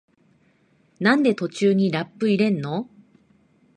[0.99, 2.89] なんで途中にラップ入れんの？